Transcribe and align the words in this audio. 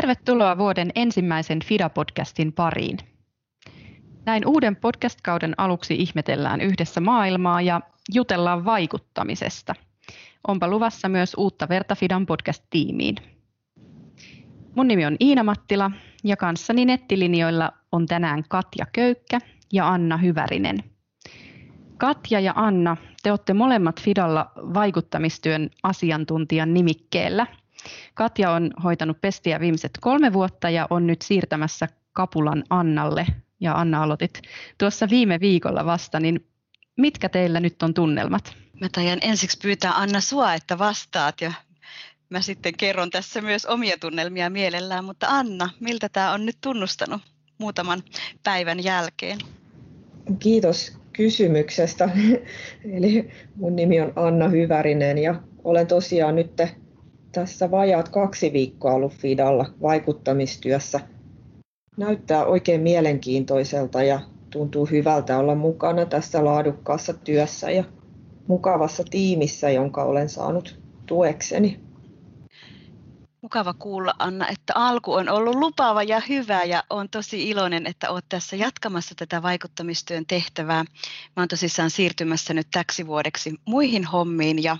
Tervetuloa 0.00 0.58
vuoden 0.58 0.90
ensimmäisen 0.94 1.58
FIDA-podcastin 1.64 2.52
pariin. 2.52 2.98
Näin 4.26 4.46
uuden 4.46 4.76
podcast-kauden 4.76 5.54
aluksi 5.56 5.94
ihmetellään 5.94 6.60
yhdessä 6.60 7.00
maailmaa 7.00 7.62
ja 7.62 7.80
jutellaan 8.14 8.64
vaikuttamisesta. 8.64 9.74
Onpa 10.48 10.68
luvassa 10.68 11.08
myös 11.08 11.34
uutta 11.36 11.68
verta 11.68 11.94
FIDAn 11.94 12.26
podcast-tiimiin. 12.26 13.16
Mun 14.74 14.88
nimi 14.88 15.06
on 15.06 15.16
Iina 15.20 15.42
Mattila 15.44 15.90
ja 16.24 16.36
kanssani 16.36 16.84
nettilinjoilla 16.84 17.72
on 17.92 18.06
tänään 18.06 18.44
Katja 18.48 18.86
Köykkä 18.92 19.38
ja 19.72 19.88
Anna 19.88 20.16
Hyvärinen. 20.16 20.78
Katja 21.98 22.40
ja 22.40 22.52
Anna, 22.56 22.96
te 23.22 23.30
olette 23.30 23.54
molemmat 23.54 24.00
Fidalla 24.00 24.52
vaikuttamistyön 24.56 25.70
asiantuntijan 25.82 26.74
nimikkeellä– 26.74 27.46
Katja 28.14 28.50
on 28.50 28.70
hoitanut 28.84 29.20
pestiä 29.20 29.60
viimeiset 29.60 29.90
kolme 30.00 30.32
vuotta 30.32 30.70
ja 30.70 30.86
on 30.90 31.06
nyt 31.06 31.22
siirtämässä 31.22 31.88
kapulan 32.12 32.64
Annalle. 32.70 33.26
Ja 33.60 33.74
Anna 33.74 34.02
aloitit 34.02 34.42
tuossa 34.78 35.10
viime 35.10 35.40
viikolla 35.40 35.84
vasta, 35.84 36.20
niin 36.20 36.46
mitkä 36.96 37.28
teillä 37.28 37.60
nyt 37.60 37.82
on 37.82 37.94
tunnelmat? 37.94 38.54
Mä 38.80 38.88
tajan 38.92 39.18
ensiksi 39.22 39.58
pyytää 39.62 39.92
Anna 39.92 40.20
sua, 40.20 40.54
että 40.54 40.78
vastaat 40.78 41.40
ja 41.40 41.52
mä 42.30 42.40
sitten 42.40 42.76
kerron 42.76 43.10
tässä 43.10 43.40
myös 43.40 43.66
omia 43.66 43.96
tunnelmia 44.00 44.50
mielellään, 44.50 45.04
mutta 45.04 45.26
Anna, 45.28 45.70
miltä 45.80 46.08
tämä 46.08 46.32
on 46.32 46.46
nyt 46.46 46.56
tunnustanut 46.60 47.22
muutaman 47.58 48.02
päivän 48.42 48.84
jälkeen? 48.84 49.38
Kiitos 50.38 50.98
kysymyksestä. 51.12 52.10
Eli 52.96 53.30
mun 53.56 53.76
nimi 53.76 54.00
on 54.00 54.12
Anna 54.16 54.48
Hyvärinen 54.48 55.18
ja 55.18 55.34
olen 55.64 55.86
tosiaan 55.86 56.36
nyt 56.36 56.50
tässä 57.32 57.70
vajaat 57.70 58.08
kaksi 58.08 58.52
viikkoa 58.52 58.92
ollut 58.92 59.12
Fidalla 59.12 59.66
vaikuttamistyössä. 59.82 61.00
Näyttää 61.96 62.44
oikein 62.44 62.80
mielenkiintoiselta 62.80 64.02
ja 64.02 64.20
tuntuu 64.50 64.86
hyvältä 64.86 65.38
olla 65.38 65.54
mukana 65.54 66.06
tässä 66.06 66.44
laadukkaassa 66.44 67.14
työssä 67.14 67.70
ja 67.70 67.84
mukavassa 68.48 69.04
tiimissä, 69.10 69.70
jonka 69.70 70.04
olen 70.04 70.28
saanut 70.28 70.80
tuekseni. 71.06 71.80
Mukava 73.42 73.74
kuulla 73.74 74.14
Anna, 74.18 74.48
että 74.48 74.72
alku 74.74 75.12
on 75.12 75.28
ollut 75.28 75.54
lupaava 75.54 76.02
ja 76.02 76.22
hyvä 76.28 76.62
ja 76.62 76.84
olen 76.90 77.08
tosi 77.08 77.48
iloinen, 77.48 77.86
että 77.86 78.10
olet 78.10 78.24
tässä 78.28 78.56
jatkamassa 78.56 79.14
tätä 79.14 79.42
vaikuttamistyön 79.42 80.26
tehtävää. 80.26 80.84
Olen 81.36 81.48
tosissaan 81.48 81.90
siirtymässä 81.90 82.54
nyt 82.54 82.66
täksi 82.70 83.06
vuodeksi 83.06 83.54
muihin 83.64 84.04
hommiin 84.04 84.62
ja 84.62 84.76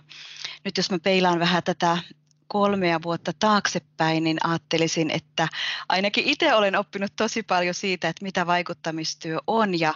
nyt 0.64 0.76
jos 0.76 0.90
mä 0.90 0.98
peilaan 0.98 1.38
vähän 1.38 1.62
tätä 1.62 1.98
kolmea 2.52 3.02
vuotta 3.02 3.32
taaksepäin, 3.38 4.24
niin 4.24 4.38
ajattelisin, 4.44 5.10
että 5.10 5.48
ainakin 5.88 6.24
itse 6.24 6.54
olen 6.54 6.76
oppinut 6.76 7.12
tosi 7.16 7.42
paljon 7.42 7.74
siitä, 7.74 8.08
että 8.08 8.24
mitä 8.24 8.46
vaikuttamistyö 8.46 9.38
on. 9.46 9.80
Ja 9.80 9.94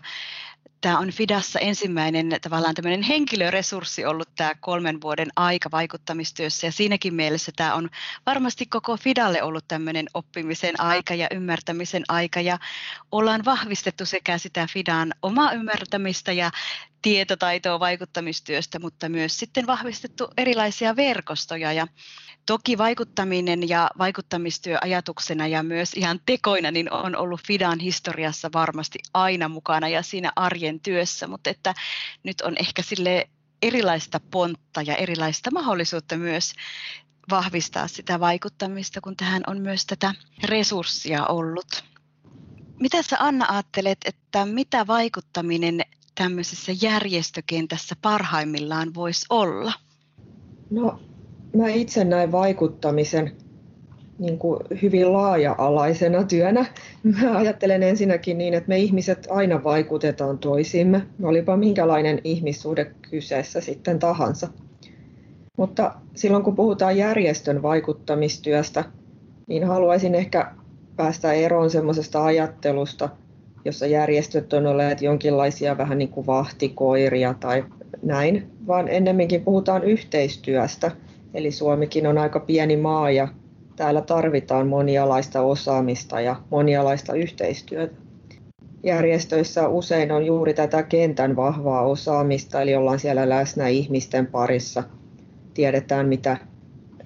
tämä 0.85 0.99
on 0.99 1.11
Fidassa 1.11 1.59
ensimmäinen 1.59 2.37
tavallaan 2.43 2.75
tämmöinen 2.75 3.03
henkilöresurssi 3.03 4.05
ollut 4.05 4.29
tämä 4.37 4.53
kolmen 4.61 5.01
vuoden 5.01 5.29
aika 5.37 5.71
vaikuttamistyössä. 5.71 6.67
Ja 6.67 6.73
siinäkin 6.73 7.15
mielessä 7.15 7.53
tämä 7.57 7.75
on 7.75 7.91
varmasti 8.27 8.67
koko 8.67 8.97
Fidalle 8.97 9.43
ollut 9.43 9.65
tämmöinen 9.69 10.07
oppimisen 10.15 10.81
aika 10.81 11.15
ja 11.15 11.27
ymmärtämisen 11.31 12.05
aika. 12.09 12.41
Ja 12.41 12.59
ollaan 13.13 13.45
vahvistettu 13.45 14.07
sekä 14.07 14.39
sitä 14.39 14.67
Fidan 14.73 15.13
omaa 15.23 15.53
ymmärtämistä 15.53 16.33
ja 16.33 16.51
tietotaitoa 17.03 17.81
vaikuttamistyöstä, 17.81 18.79
mutta 18.79 19.09
myös 19.09 19.39
sitten 19.39 19.67
vahvistettu 19.67 20.29
erilaisia 20.37 20.97
verkostoja. 20.97 21.73
Ja 21.73 21.87
Toki 22.47 22.79
vaikuttaminen 22.79 23.69
ja 23.69 23.91
vaikuttamistyö 23.99 24.79
ajatuksena 24.83 25.47
ja 25.47 25.63
myös 25.63 25.95
ihan 25.95 26.21
tekoina 26.27 26.71
niin 26.71 26.93
on 26.93 27.17
ollut 27.17 27.41
Fidan 27.47 27.79
historiassa 27.79 28.51
varmasti 28.55 28.99
aina 29.15 29.49
mukana 29.49 29.89
ja 29.89 30.03
siinä 30.03 30.33
arjen 30.37 30.74
työssä, 30.81 31.27
mutta 31.27 31.51
että 31.51 31.75
nyt 32.23 32.41
on 32.41 32.55
ehkä 32.61 32.83
sille 32.83 33.29
erilaista 33.63 34.21
pontta 34.31 34.83
ja 34.83 34.97
erilaista 34.97 35.51
mahdollisuutta 35.51 36.17
myös 36.17 36.53
vahvistaa 37.31 37.89
sitä 37.89 38.21
vaikuttamista, 38.21 39.01
kun 39.01 39.17
tähän 39.17 39.43
on 39.47 39.61
myös 39.61 39.87
tätä 39.87 40.15
resurssia 40.45 41.27
ollut. 41.27 41.85
Mitä 42.81 43.03
sä 43.03 43.17
Anna 43.21 43.47
ajattelet, 43.49 43.99
että 44.05 44.47
mitä 44.47 44.87
vaikuttaminen 44.87 45.81
tämmöisessä 46.15 46.73
järjestökentässä 46.83 47.97
parhaimmillaan 48.03 48.95
voisi 48.95 49.27
olla? 49.31 49.73
No 50.71 51.01
mä 51.57 51.69
itse 51.69 52.05
näen 52.05 52.33
vaikuttamisen 52.33 53.37
niin 54.19 54.39
kuin 54.39 54.61
hyvin 54.83 55.13
laaja-alaisena 55.13 56.25
työnä. 56.25 56.67
Mä 57.03 57.37
ajattelen 57.39 57.83
ensinnäkin 57.83 58.39
niin, 58.39 58.55
että 58.55 58.69
me 58.69 58.79
ihmiset 58.79 59.27
aina 59.31 59.65
vaikutetaan 59.65 60.39
toisiimme, 60.39 61.03
olipa 61.23 61.57
minkälainen 61.57 62.21
ihmissuhde 62.25 62.93
kyseessä 63.11 63.61
sitten 63.61 63.99
tahansa. 63.99 64.49
Mutta 65.59 65.95
silloin 66.15 66.45
kun 66.45 66.57
puhutaan 66.57 66.97
järjestön 66.97 67.63
vaikuttamistyöstä, 67.63 68.85
niin 69.47 69.65
haluaisin 69.65 70.15
ehkä 70.15 70.53
päästä 70.97 71.33
eroon 71.33 71.71
semmoisesta 71.71 72.25
ajattelusta, 72.25 73.09
jossa 73.65 73.87
järjestöt 73.87 74.53
on 74.53 74.67
olleet 74.67 75.03
jonkinlaisia 75.03 75.79
vähän 75.79 75.99
niin 75.99 76.09
kuin 76.09 76.27
vahtikoiria 76.27 77.35
tai 77.41 77.65
näin, 78.03 78.51
vaan 78.67 78.89
ennemminkin 78.89 79.45
puhutaan 79.45 79.85
yhteistyöstä– 79.85 80.91
Eli 81.35 81.51
Suomikin 81.51 82.07
on 82.07 82.19
aika 82.19 82.41
pieni 82.41 82.77
maa 82.77 83.11
ja 83.11 83.29
täällä 83.77 84.01
tarvitaan 84.01 84.67
monialaista 84.67 85.41
osaamista 85.41 86.21
ja 86.21 86.37
monialaista 86.51 87.15
yhteistyötä. 87.15 87.95
Järjestöissä 88.83 89.69
usein 89.69 90.13
on 90.13 90.27
juuri 90.27 90.55
tätä 90.55 90.83
kentän 90.83 91.37
vahvaa 91.37 91.83
osaamista, 91.83 92.63
eli 92.63 92.75
ollaan 92.75 92.99
siellä 92.99 93.29
läsnä 93.29 93.69
ihmisten 93.69 94.27
parissa. 94.27 94.83
Tiedetään, 95.55 96.09
mitä 96.09 96.37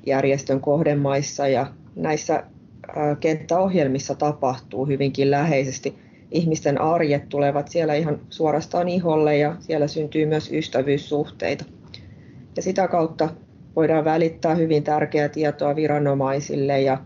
järjestön 0.06 0.60
kohdemaissa 0.60 1.48
ja 1.48 1.66
näissä 1.96 2.44
kenttäohjelmissa 3.20 4.14
tapahtuu 4.14 4.86
hyvinkin 4.86 5.30
läheisesti. 5.30 5.98
Ihmisten 6.30 6.80
arjet 6.80 7.28
tulevat 7.28 7.68
siellä 7.68 7.94
ihan 7.94 8.20
suorastaan 8.30 8.88
iholle 8.88 9.36
ja 9.36 9.56
siellä 9.60 9.86
syntyy 9.86 10.26
myös 10.26 10.52
ystävyyssuhteita. 10.52 11.64
Ja 12.56 12.62
sitä 12.62 12.88
kautta 12.88 13.28
voidaan 13.78 14.04
välittää 14.04 14.54
hyvin 14.54 14.84
tärkeää 14.84 15.28
tietoa 15.28 15.76
viranomaisille 15.76 16.80
ja 16.80 16.98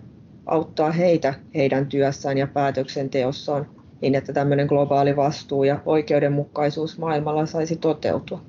auttaa 0.47 0.93
heitä 0.93 1.35
heidän 1.55 1.87
työssään 1.87 2.39
ja 2.39 2.47
päätöksenteossaan 2.47 3.67
niin, 4.01 4.15
että 4.15 4.33
tämmöinen 4.33 4.67
globaali 4.67 5.17
vastuu 5.17 5.65
ja 5.65 5.81
oikeudenmukaisuus 5.87 6.99
maailmalla 6.99 7.47
saisi 7.47 7.77
toteutua. 7.77 8.43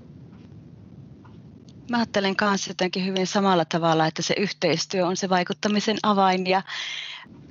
Mä 1.91 1.97
ajattelen 1.97 2.35
kanssa 2.35 2.69
jotenkin 2.69 3.05
hyvin 3.05 3.27
samalla 3.27 3.65
tavalla, 3.65 4.07
että 4.07 4.21
se 4.21 4.33
yhteistyö 4.37 5.07
on 5.07 5.17
se 5.17 5.29
vaikuttamisen 5.29 5.97
avain 6.03 6.47
ja 6.47 6.61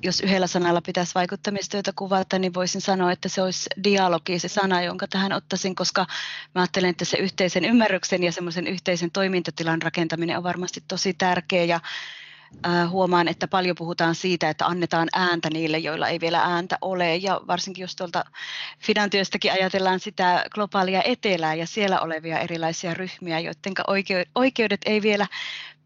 jos 0.02 0.20
yhdellä 0.20 0.46
sanalla 0.46 0.80
pitäisi 0.80 1.14
vaikuttamistyötä 1.14 1.92
kuvata, 1.96 2.38
niin 2.38 2.54
voisin 2.54 2.80
sanoa, 2.80 3.12
että 3.12 3.28
se 3.28 3.42
olisi 3.42 3.70
dialogi, 3.84 4.38
se 4.38 4.48
sana, 4.48 4.82
jonka 4.82 5.06
tähän 5.08 5.32
ottaisin, 5.32 5.74
koska 5.74 6.06
mä 6.54 6.60
ajattelen, 6.60 6.90
että 6.90 7.04
se 7.04 7.16
yhteisen 7.16 7.64
ymmärryksen 7.64 8.22
ja 8.22 8.32
semmoisen 8.32 8.66
yhteisen 8.66 9.10
toimintatilan 9.10 9.82
rakentaminen 9.82 10.36
on 10.36 10.42
varmasti 10.42 10.82
tosi 10.88 11.14
tärkeä 11.14 11.64
ja 11.64 11.80
huomaan, 12.88 13.28
että 13.28 13.48
paljon 13.48 13.76
puhutaan 13.76 14.14
siitä, 14.14 14.50
että 14.50 14.66
annetaan 14.66 15.08
ääntä 15.12 15.50
niille, 15.50 15.78
joilla 15.78 16.08
ei 16.08 16.20
vielä 16.20 16.40
ääntä 16.42 16.78
ole. 16.80 17.16
Ja 17.16 17.40
varsinkin 17.46 17.82
jos 17.82 17.96
tuolta 17.96 18.24
Fidan 18.78 19.10
työstäkin 19.10 19.52
ajatellaan 19.52 20.00
sitä 20.00 20.44
globaalia 20.54 21.02
etelää 21.02 21.54
ja 21.54 21.66
siellä 21.66 22.00
olevia 22.00 22.38
erilaisia 22.38 22.94
ryhmiä, 22.94 23.38
joiden 23.38 23.72
oikeudet 24.34 24.80
ei 24.86 25.02
vielä 25.02 25.26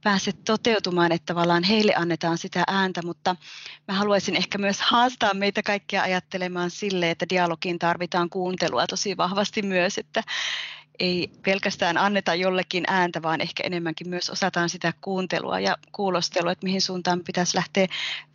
pääse 0.07 0.33
toteutumaan, 0.33 1.13
että 1.13 1.27
tavallaan 1.35 1.63
heille 1.63 1.95
annetaan 1.97 2.39
sitä 2.39 2.65
ääntä, 2.67 3.03
mutta 3.05 3.37
mä 3.89 3.95
haluaisin 3.95 4.37
ehkä 4.37 4.59
myös 4.59 4.81
haastaa 4.81 5.35
meitä 5.35 5.63
kaikkia 5.63 6.03
ajattelemaan 6.03 6.71
sille, 6.71 7.11
että 7.11 7.27
dialogiin 7.29 7.79
tarvitaan 7.79 8.31
kuuntelua 8.31 8.87
tosi 8.87 9.17
vahvasti 9.17 9.63
myös, 9.63 9.99
että 9.99 10.23
ei 10.99 11.31
pelkästään 11.43 11.99
anneta 11.99 12.35
jollekin 12.35 12.85
ääntä, 12.87 13.23
vaan 13.23 13.41
ehkä 13.41 13.63
enemmänkin 13.67 14.09
myös 14.09 14.31
osataan 14.31 14.69
sitä 14.69 14.93
kuuntelua 15.01 15.61
ja 15.61 15.77
kuulostelua, 15.93 16.53
että 16.53 16.65
mihin 16.67 16.83
suuntaan 16.83 17.21
pitäisi 17.27 17.57
lähteä 17.57 17.87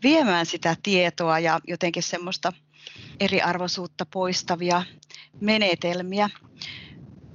viemään 0.03 0.45
sitä 0.45 0.75
tietoa 0.83 1.39
ja 1.39 1.59
jotenkin 1.67 2.03
semmoista 2.03 2.53
eriarvoisuutta 3.19 4.05
poistavia 4.05 4.83
menetelmiä. 5.41 6.29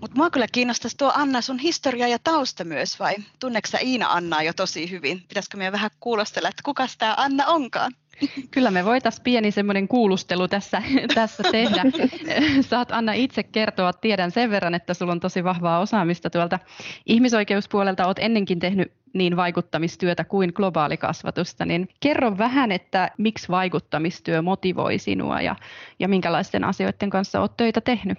Mutta 0.07 0.21
mua 0.21 0.31
kyllä 0.31 0.47
kiinnostaisi 0.53 0.97
tuo 0.97 1.13
Anna 1.15 1.41
sun 1.41 1.59
historia 1.59 2.09
ja 2.09 2.19
tausta 2.19 2.65
myös, 2.65 3.01
vai 3.01 3.15
tunneeko 3.41 3.69
sä 3.69 3.79
Iina 3.79 4.13
Annaa 4.13 4.43
jo 4.43 4.53
tosi 4.53 4.91
hyvin? 4.91 5.23
Pitäisikö 5.29 5.57
meidän 5.57 5.73
vähän 5.73 5.91
kuulostella, 6.01 6.49
että 6.49 6.63
kuka 6.65 6.87
tämä 6.99 7.15
Anna 7.17 7.47
onkaan? 7.47 7.93
Kyllä 8.51 8.71
me 8.71 8.85
voitaisiin 8.85 9.25
pieni 9.25 9.51
semmoinen 9.51 9.89
kuulustelu 9.89 10.49
tässä, 10.49 10.83
tässä 11.15 11.43
tehdä. 11.53 11.83
Saat 12.71 12.93
Anna 12.93 13.13
itse 13.13 13.43
kertoa, 13.43 13.93
tiedän 13.93 14.31
sen 14.31 14.51
verran, 14.51 14.75
että 14.75 14.95
sulla 14.95 15.13
on 15.13 15.21
tosi 15.21 15.45
vahvaa 15.45 15.81
osaamista 15.81 16.31
tuolta 16.31 16.59
ihmisoikeuspuolelta. 17.07 18.07
Olet 18.07 18.19
ennenkin 18.19 18.59
tehnyt 18.59 18.93
niin 19.13 19.37
vaikuttamistyötä 19.37 20.25
kuin 20.25 20.53
globaalikasvatusta, 20.55 21.65
niin 21.65 21.89
kerro 22.01 22.39
vähän, 22.39 22.73
että 22.73 23.11
miksi 23.19 23.49
vaikuttamistyö 23.49 24.43
motivoi 24.43 24.99
sinua 24.99 25.41
ja, 25.41 25.57
ja 25.99 26.09
minkälaisten 26.09 26.65
asioiden 26.65 27.11
kanssa 27.11 27.41
olet 27.41 27.57
töitä 27.57 27.81
tehnyt? 27.81 28.19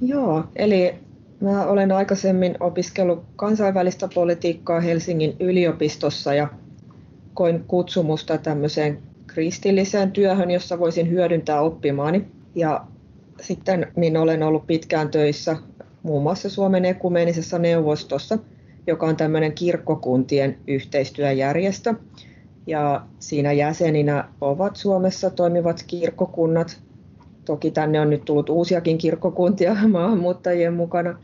Joo, 0.00 0.44
eli 0.56 0.94
mä 1.40 1.66
olen 1.66 1.92
aikaisemmin 1.92 2.56
opiskellut 2.60 3.24
kansainvälistä 3.36 4.08
politiikkaa 4.14 4.80
Helsingin 4.80 5.36
yliopistossa 5.40 6.34
ja 6.34 6.48
koin 7.34 7.64
kutsumusta 7.64 8.38
tämmöiseen 8.38 8.98
kristilliseen 9.26 10.12
työhön, 10.12 10.50
jossa 10.50 10.78
voisin 10.78 11.10
hyödyntää 11.10 11.60
oppimaani. 11.60 12.24
Ja 12.54 12.84
sitten 13.40 13.86
niin 13.96 14.16
olen 14.16 14.42
ollut 14.42 14.66
pitkään 14.66 15.08
töissä 15.10 15.56
muun 16.02 16.22
muassa 16.22 16.50
Suomen 16.50 16.84
ekumeenisessa 16.84 17.58
neuvostossa, 17.58 18.38
joka 18.86 19.06
on 19.06 19.16
tämmöinen 19.16 19.52
kirkkokuntien 19.52 20.58
yhteistyöjärjestö. 20.66 21.94
Ja 22.66 23.06
siinä 23.18 23.52
jäseninä 23.52 24.28
ovat 24.40 24.76
Suomessa 24.76 25.30
toimivat 25.30 25.84
kirkkokunnat. 25.86 26.80
Toki 27.48 27.70
tänne 27.70 28.00
on 28.00 28.10
nyt 28.10 28.24
tullut 28.24 28.50
uusiakin 28.50 28.98
kirkkokuntia 28.98 29.76
maahanmuuttajien 29.92 30.74
mukana, 30.74 31.18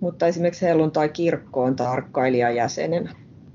mutta 0.00 0.26
esimerkiksi 0.26 0.66
helluntai-kirkko 0.66 1.62
on 1.62 1.76
tarkkailijajäsenen. 1.76 3.10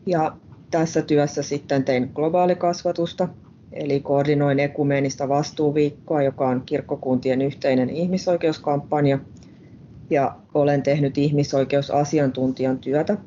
Ja 0.06 0.38
tässä 0.72 1.02
työssä 1.02 1.44
sitten 1.44 1.84
tein 1.84 2.12
globaalikasvatusta, 2.16 3.28
eli 3.72 4.00
koordinoin 4.00 4.60
ekumeenista 4.60 5.30
vastuuviikkoa, 5.30 6.22
joka 6.22 6.50
on 6.50 6.64
kirkkokuntien 6.66 7.42
yhteinen 7.42 7.90
ihmisoikeuskampanja, 7.90 9.20
ja 10.10 10.36
olen 10.54 10.84
tehnyt 10.84 11.18
ihmisoikeusasiantuntijan 11.18 12.80
työtä. 12.80 13.18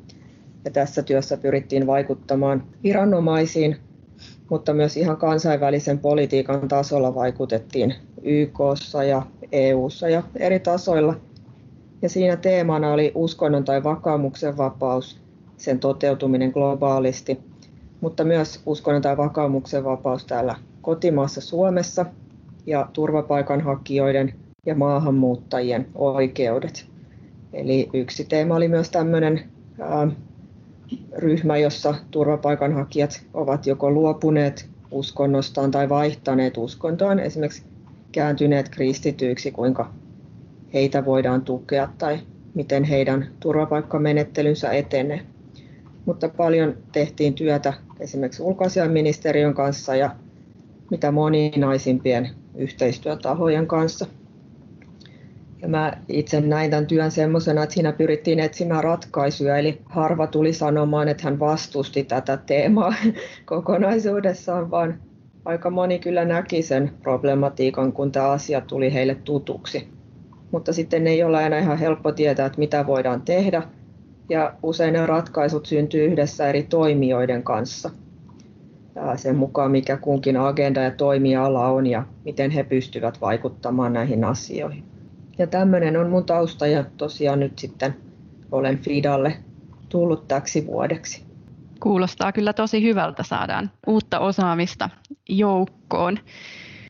Ja 0.65 0.71
tässä 0.71 1.03
työssä 1.03 1.37
pyrittiin 1.37 1.87
vaikuttamaan 1.87 2.63
viranomaisiin, 2.83 3.77
mutta 4.49 4.73
myös 4.73 4.97
ihan 4.97 5.17
kansainvälisen 5.17 5.99
politiikan 5.99 6.67
tasolla 6.67 7.15
vaikutettiin 7.15 7.95
YKssa 8.23 9.03
ja 9.03 9.21
EUssa 9.51 10.09
ja 10.09 10.23
eri 10.35 10.59
tasoilla. 10.59 11.15
Ja 12.01 12.09
siinä 12.09 12.35
teemana 12.37 12.93
oli 12.93 13.11
uskonnon 13.15 13.63
tai 13.63 13.83
vakaumuksen 13.83 14.57
vapaus, 14.57 15.21
sen 15.57 15.79
toteutuminen 15.79 16.51
globaalisti, 16.51 17.39
mutta 18.01 18.23
myös 18.23 18.61
uskonnon 18.65 19.01
tai 19.01 19.17
vakaumuksen 19.17 19.83
vapaus 19.83 20.25
täällä 20.25 20.55
kotimaassa 20.81 21.41
Suomessa 21.41 22.05
ja 22.65 22.89
turvapaikanhakijoiden 22.93 24.33
ja 24.65 24.75
maahanmuuttajien 24.75 25.87
oikeudet. 25.95 26.85
Eli 27.53 27.89
yksi 27.93 28.25
teema 28.25 28.55
oli 28.55 28.67
myös 28.67 28.89
tämmöinen 28.89 29.43
ryhmä, 31.17 31.57
jossa 31.57 31.95
turvapaikanhakijat 32.11 33.25
ovat 33.33 33.67
joko 33.67 33.91
luopuneet 33.91 34.69
uskonnostaan 34.91 35.71
tai 35.71 35.89
vaihtaneet 35.89 36.57
uskontoaan, 36.57 37.19
esimerkiksi 37.19 37.63
kääntyneet 38.11 38.69
kristityiksi, 38.69 39.51
kuinka 39.51 39.93
heitä 40.73 41.05
voidaan 41.05 41.41
tukea 41.41 41.89
tai 41.97 42.19
miten 42.53 42.83
heidän 42.83 43.27
turvapaikkamenettelynsä 43.39 44.71
etenee. 44.71 45.21
Mutta 46.05 46.29
paljon 46.29 46.77
tehtiin 46.91 47.33
työtä 47.33 47.73
esimerkiksi 47.99 48.43
ulkoasiainministeriön 48.43 49.53
kanssa 49.53 49.95
ja 49.95 50.15
mitä 50.91 51.11
moninaisimpien 51.11 52.29
yhteistyötahojen 52.55 53.67
kanssa– 53.67 54.05
ja 55.61 55.67
mä 55.67 55.93
itse 56.07 56.41
näin 56.41 56.71
tämän 56.71 56.87
työn 56.87 57.11
semmoisena, 57.11 57.63
että 57.63 57.73
siinä 57.73 57.91
pyrittiin 57.91 58.39
etsimään 58.39 58.83
ratkaisuja, 58.83 59.57
eli 59.57 59.81
harva 59.85 60.27
tuli 60.27 60.53
sanomaan, 60.53 61.07
että 61.07 61.23
hän 61.23 61.39
vastusti 61.39 62.03
tätä 62.03 62.37
teemaa 62.37 62.93
kokonaisuudessaan, 63.45 64.71
vaan 64.71 64.99
aika 65.45 65.69
moni 65.69 65.99
kyllä 65.99 66.25
näki 66.25 66.61
sen 66.61 66.91
problematiikan, 67.03 67.93
kun 67.93 68.11
tämä 68.11 68.31
asia 68.31 68.61
tuli 68.61 68.93
heille 68.93 69.15
tutuksi. 69.15 69.87
Mutta 70.51 70.73
sitten 70.73 71.07
ei 71.07 71.23
ole 71.23 71.45
enää 71.45 71.59
ihan 71.59 71.77
helppo 71.77 72.11
tietää, 72.11 72.45
että 72.45 72.59
mitä 72.59 72.87
voidaan 72.87 73.21
tehdä, 73.21 73.63
ja 74.29 74.53
usein 74.63 74.93
ne 74.93 75.05
ratkaisut 75.05 75.65
syntyy 75.65 76.05
yhdessä 76.05 76.49
eri 76.49 76.63
toimijoiden 76.63 77.43
kanssa 77.43 77.89
sen 79.15 79.35
mukaan, 79.35 79.71
mikä 79.71 79.97
kunkin 79.97 80.37
agenda 80.37 80.81
ja 80.81 80.91
toimiala 80.91 81.67
on 81.67 81.87
ja 81.87 82.03
miten 82.25 82.51
he 82.51 82.63
pystyvät 82.63 83.21
vaikuttamaan 83.21 83.93
näihin 83.93 84.23
asioihin. 84.23 84.98
Ja 85.39 85.47
tämmöinen 85.47 85.97
on 85.97 86.09
mun 86.09 86.25
tausta 86.25 86.67
ja 86.67 86.83
tosiaan 86.97 87.39
nyt 87.39 87.59
sitten 87.59 87.95
olen 88.51 88.79
Fidalle 88.79 89.37
tullut 89.89 90.27
täksi 90.27 90.67
vuodeksi. 90.67 91.23
Kuulostaa 91.79 92.31
kyllä 92.31 92.53
tosi 92.53 92.83
hyvältä, 92.83 93.23
saadaan 93.23 93.71
uutta 93.87 94.19
osaamista 94.19 94.89
joukkoon. 95.29 96.19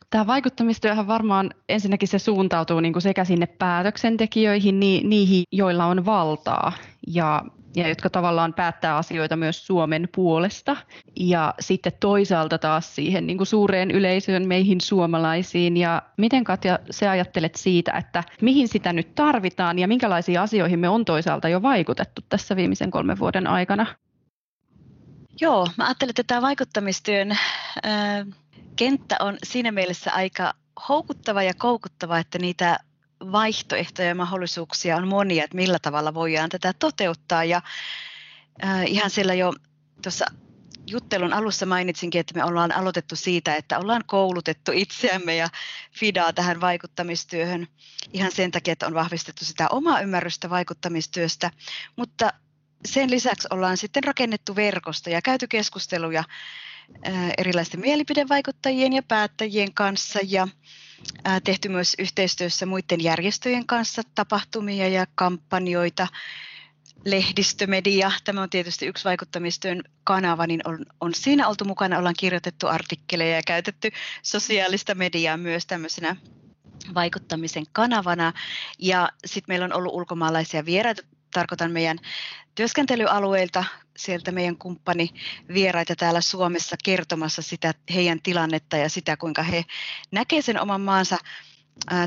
Tämä 0.09 0.27
vaikuttamistyöhän 0.27 1.07
varmaan 1.07 1.49
ensinnäkin 1.69 2.07
se 2.07 2.19
suuntautuu 2.19 2.79
niin 2.79 2.93
kuin 2.93 3.01
sekä 3.01 3.25
sinne 3.25 3.45
päätöksentekijöihin, 3.45 4.79
niin 4.79 5.09
niihin, 5.09 5.43
joilla 5.51 5.85
on 5.85 6.05
valtaa 6.05 6.71
ja 7.07 7.41
ja 7.75 7.87
jotka 7.87 8.09
tavallaan 8.09 8.53
päättää 8.53 8.97
asioita 8.97 9.35
myös 9.35 9.67
Suomen 9.67 10.09
puolesta. 10.15 10.77
Ja 11.19 11.53
sitten 11.59 11.91
toisaalta 11.99 12.57
taas 12.57 12.95
siihen 12.95 13.27
niin 13.27 13.37
kuin 13.37 13.47
suureen 13.47 13.91
yleisöön, 13.91 14.47
meihin 14.47 14.81
suomalaisiin. 14.81 15.77
Ja 15.77 16.01
miten 16.17 16.43
Katja, 16.43 16.79
sä 16.91 17.11
ajattelet 17.11 17.55
siitä, 17.55 17.91
että 17.91 18.23
mihin 18.41 18.67
sitä 18.67 18.93
nyt 18.93 19.15
tarvitaan 19.15 19.79
ja 19.79 19.87
minkälaisiin 19.87 20.39
asioihin 20.39 20.79
me 20.79 20.89
on 20.89 21.05
toisaalta 21.05 21.49
jo 21.49 21.61
vaikutettu 21.61 22.21
tässä 22.29 22.55
viimeisen 22.55 22.91
kolmen 22.91 23.19
vuoden 23.19 23.47
aikana? 23.47 23.85
Joo, 25.41 25.67
mä 25.77 25.85
ajattelen, 25.85 26.09
että 26.09 26.23
tämä 26.27 26.41
vaikuttamistyön 26.41 27.31
äh, 27.31 27.37
kenttä 28.75 29.15
on 29.19 29.37
siinä 29.43 29.71
mielessä 29.71 30.11
aika 30.13 30.53
houkuttava 30.89 31.43
ja 31.43 31.53
koukuttava, 31.57 32.19
että 32.19 32.39
niitä 32.39 32.79
vaihtoehtoja 33.31 34.07
ja 34.07 34.15
mahdollisuuksia 34.15 34.97
on 34.97 35.07
monia, 35.07 35.43
että 35.43 35.55
millä 35.55 35.79
tavalla 35.79 36.13
voidaan 36.13 36.49
tätä 36.49 36.73
toteuttaa. 36.79 37.43
Ja 37.43 37.61
äh, 38.63 38.85
ihan 38.87 39.09
siellä 39.09 39.33
jo 39.33 39.53
tuossa 40.01 40.25
juttelun 40.87 41.33
alussa 41.33 41.65
mainitsinkin, 41.65 42.21
että 42.21 42.35
me 42.35 42.43
ollaan 42.43 42.71
aloitettu 42.71 43.15
siitä, 43.15 43.55
että 43.55 43.79
ollaan 43.79 44.03
koulutettu 44.05 44.71
itseämme 44.75 45.35
ja 45.35 45.49
FIDAa 45.91 46.33
tähän 46.33 46.61
vaikuttamistyöhön 46.61 47.67
ihan 48.13 48.31
sen 48.31 48.51
takia, 48.51 48.71
että 48.71 48.87
on 48.87 48.93
vahvistettu 48.93 49.45
sitä 49.45 49.67
omaa 49.69 50.01
ymmärrystä 50.01 50.49
vaikuttamistyöstä, 50.49 51.51
mutta 51.95 52.33
sen 52.85 53.11
lisäksi 53.11 53.47
ollaan 53.51 53.77
sitten 53.77 54.03
rakennettu 54.03 54.55
verkosto 54.55 55.09
ja 55.09 55.21
käyty 55.21 55.47
keskusteluja 55.47 56.23
erilaisten 57.37 57.79
mielipidevaikuttajien 57.79 58.93
ja 58.93 59.03
päättäjien 59.03 59.73
kanssa 59.73 60.19
ja 60.23 60.47
tehty 61.43 61.69
myös 61.69 61.95
yhteistyössä 61.99 62.65
muiden 62.65 63.03
järjestöjen 63.03 63.67
kanssa 63.67 64.01
tapahtumia 64.15 64.87
ja 64.87 65.05
kampanjoita, 65.15 66.07
lehdistömedia, 67.05 68.11
tämä 68.23 68.41
on 68.41 68.49
tietysti 68.49 68.85
yksi 68.85 69.05
vaikuttamistyön 69.05 69.83
kanava, 70.03 70.47
niin 70.47 70.61
on, 70.65 70.85
on 71.01 71.13
siinä 71.13 71.47
oltu 71.47 71.65
mukana, 71.65 71.97
ollaan 71.97 72.15
kirjoitettu 72.19 72.67
artikkeleja 72.67 73.35
ja 73.35 73.41
käytetty 73.47 73.91
sosiaalista 74.23 74.95
mediaa 74.95 75.37
myös 75.37 75.65
tämmöisenä 75.65 76.15
vaikuttamisen 76.95 77.65
kanavana. 77.71 78.33
Ja 78.79 79.09
sitten 79.25 79.51
meillä 79.51 79.65
on 79.65 79.73
ollut 79.73 79.93
ulkomaalaisia 79.93 80.65
vieraita, 80.65 81.01
tarkoitan 81.31 81.71
meidän 81.71 81.97
työskentelyalueilta, 82.55 83.65
sieltä 83.97 84.31
meidän 84.31 84.57
kumppani 84.57 85.09
vieraita 85.53 85.95
täällä 85.95 86.21
Suomessa 86.21 86.75
kertomassa 86.83 87.41
sitä 87.41 87.73
heidän 87.93 88.21
tilannetta 88.23 88.77
ja 88.77 88.89
sitä, 88.89 89.17
kuinka 89.17 89.43
he 89.43 89.65
näkevät 90.11 90.45
sen 90.45 90.61
oman 90.61 90.81
maansa 90.81 91.17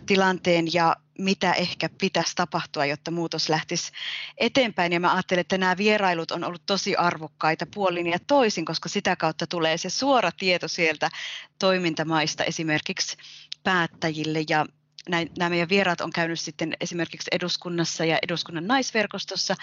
tilanteen 0.07 0.73
ja 0.73 0.97
mitä 1.19 1.53
ehkä 1.53 1.89
pitäisi 2.01 2.33
tapahtua, 2.35 2.87
jotta 2.87 3.11
muutos 3.11 3.49
lähtisi 3.49 3.93
eteenpäin. 4.39 4.93
Ja 4.93 5.01
mä 5.01 5.13
ajattelen, 5.13 5.41
että 5.41 5.59
nämä 5.59 5.77
vierailut 5.77 6.31
on 6.31 6.45
ollut 6.45 6.63
tosi 6.67 6.97
arvokkaita 6.97 7.67
puolin 7.75 8.07
ja 8.07 8.19
toisin, 8.27 8.65
koska 8.65 8.89
sitä 8.89 9.17
kautta 9.17 9.47
tulee 9.47 9.77
se 9.79 9.91
suora 9.91 10.33
tieto 10.33 10.69
sieltä 10.69 11.11
toimintamaista 11.59 12.45
esimerkiksi 12.45 13.17
päättäjille 13.65 14.45
ja 14.49 14.67
näin, 15.09 15.31
nämä 15.39 15.51
meidän 15.51 15.69
vieraat 15.69 16.01
on 16.01 16.11
käynyt 16.11 16.41
sitten 16.41 16.77
esimerkiksi 16.81 17.29
eduskunnassa 17.33 18.05
ja 18.05 18.19
eduskunnan 18.23 18.67
naisverkostossa 18.67 19.55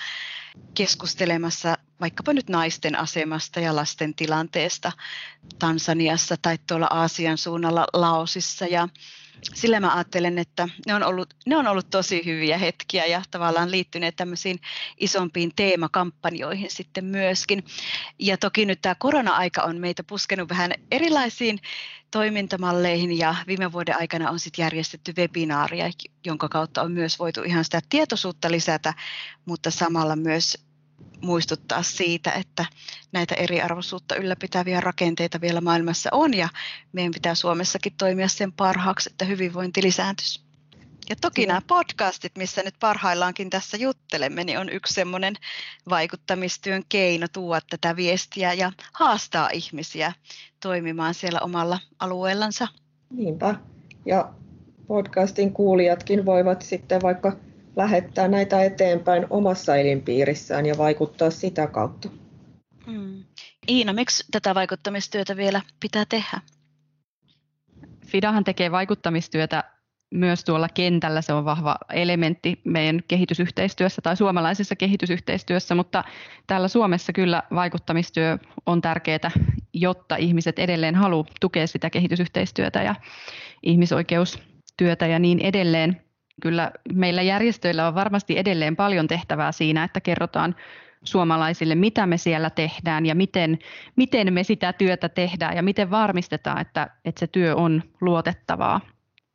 keskustelemassa 0.73 1.77
vaikkapa 2.01 2.33
nyt 2.33 2.49
naisten 2.49 2.99
asemasta 2.99 3.59
ja 3.59 3.75
lasten 3.75 4.15
tilanteesta 4.15 4.91
Tansaniassa 5.59 6.35
tai 6.41 6.57
tuolla 6.67 6.87
Aasian 6.91 7.37
suunnalla 7.37 7.87
Laosissa. 7.93 8.65
Ja 8.67 8.87
sillä 9.53 9.79
mä 9.79 9.95
ajattelen, 9.95 10.37
että 10.37 10.69
ne 10.87 10.95
on, 10.95 11.03
ollut, 11.03 11.33
ne 11.45 11.57
on 11.57 11.67
ollut 11.67 11.89
tosi 11.89 12.25
hyviä 12.25 12.57
hetkiä 12.57 13.05
ja 13.05 13.21
tavallaan 13.31 13.71
liittyneet 13.71 14.15
tämmöisiin 14.15 14.59
isompiin 14.97 15.51
teemakampanjoihin 15.55 16.71
sitten 16.71 17.05
myöskin. 17.05 17.63
Ja 18.19 18.37
toki 18.37 18.65
nyt 18.65 18.81
tämä 18.81 18.95
korona-aika 18.95 19.61
on 19.61 19.77
meitä 19.77 20.03
puskenut 20.03 20.49
vähän 20.49 20.71
erilaisiin 20.91 21.59
toimintamalleihin 22.11 23.17
ja 23.17 23.35
viime 23.47 23.71
vuoden 23.71 23.97
aikana 23.99 24.29
on 24.29 24.39
sitten 24.39 24.63
järjestetty 24.63 25.13
webinaaria, 25.17 25.91
jonka 26.25 26.49
kautta 26.49 26.81
on 26.81 26.91
myös 26.91 27.19
voitu 27.19 27.43
ihan 27.43 27.63
sitä 27.63 27.81
tietoisuutta 27.89 28.51
lisätä, 28.51 28.93
mutta 29.45 29.71
samalla 29.71 30.15
myös 30.15 30.68
muistuttaa 31.21 31.83
siitä, 31.83 32.31
että 32.31 32.65
näitä 33.11 33.35
eriarvoisuutta 33.35 34.15
ylläpitäviä 34.15 34.81
rakenteita 34.81 35.41
vielä 35.41 35.61
maailmassa 35.61 36.09
on 36.13 36.33
ja 36.33 36.49
meidän 36.93 37.11
pitää 37.11 37.35
Suomessakin 37.35 37.93
toimia 37.97 38.27
sen 38.27 38.51
parhaaksi, 38.51 39.09
että 39.11 39.25
hyvinvointi 39.25 39.83
lisääntyisi. 39.83 40.49
Ja 41.09 41.15
toki 41.21 41.45
nämä 41.45 41.61
podcastit, 41.67 42.37
missä 42.37 42.63
nyt 42.63 42.75
parhaillaankin 42.79 43.49
tässä 43.49 43.77
juttelemme, 43.77 44.43
niin 44.43 44.59
on 44.59 44.69
yksi 44.69 44.93
semmoinen 44.93 45.35
vaikuttamistyön 45.89 46.83
keino 46.89 47.27
tuoda 47.33 47.61
tätä 47.69 47.95
viestiä 47.95 48.53
ja 48.53 48.71
haastaa 48.93 49.49
ihmisiä 49.49 50.13
toimimaan 50.59 51.13
siellä 51.13 51.39
omalla 51.39 51.79
alueellansa. 51.99 52.67
Niinpä. 53.09 53.55
Ja 54.05 54.33
podcastin 54.87 55.53
kuulijatkin 55.53 56.25
voivat 56.25 56.61
sitten 56.61 57.01
vaikka 57.01 57.37
lähettää 57.75 58.27
näitä 58.27 58.63
eteenpäin 58.63 59.25
omassa 59.29 59.75
elinpiirissään 59.75 60.65
ja 60.65 60.77
vaikuttaa 60.77 61.29
sitä 61.29 61.67
kautta. 61.67 62.09
Hmm. 62.85 63.23
Iina, 63.69 63.93
miksi 63.93 64.23
tätä 64.31 64.55
vaikuttamistyötä 64.55 65.37
vielä 65.37 65.61
pitää 65.79 66.05
tehdä? 66.09 66.41
Fidahan 68.05 68.43
tekee 68.43 68.71
vaikuttamistyötä 68.71 69.63
myös 70.13 70.43
tuolla 70.43 70.69
kentällä 70.73 71.21
se 71.21 71.33
on 71.33 71.45
vahva 71.45 71.75
elementti 71.93 72.61
meidän 72.63 73.01
kehitysyhteistyössä 73.07 74.01
tai 74.01 74.17
suomalaisessa 74.17 74.75
kehitysyhteistyössä, 74.75 75.75
mutta 75.75 76.03
täällä 76.47 76.67
Suomessa 76.67 77.13
kyllä 77.13 77.43
vaikuttamistyö 77.55 78.37
on 78.65 78.81
tärkeää, 78.81 79.31
jotta 79.73 80.15
ihmiset 80.15 80.59
edelleen 80.59 80.95
haluavat 80.95 81.31
tukea 81.41 81.67
sitä 81.67 81.89
kehitysyhteistyötä 81.89 82.83
ja 82.83 82.95
ihmisoikeustyötä 83.63 85.07
ja 85.07 85.19
niin 85.19 85.39
edelleen. 85.39 86.01
Kyllä 86.39 86.71
meillä 86.93 87.21
järjestöillä 87.21 87.87
on 87.87 87.95
varmasti 87.95 88.37
edelleen 88.37 88.75
paljon 88.75 89.07
tehtävää 89.07 89.51
siinä, 89.51 89.83
että 89.83 90.01
kerrotaan 90.01 90.55
suomalaisille, 91.03 91.75
mitä 91.75 92.07
me 92.07 92.17
siellä 92.17 92.49
tehdään 92.49 93.05
ja 93.05 93.15
miten, 93.15 93.59
miten 93.95 94.33
me 94.33 94.43
sitä 94.43 94.73
työtä 94.73 95.09
tehdään 95.09 95.55
ja 95.55 95.63
miten 95.63 95.91
varmistetaan, 95.91 96.61
että, 96.61 96.89
että 97.05 97.19
se 97.19 97.27
työ 97.27 97.55
on 97.55 97.83
luotettavaa 98.01 98.81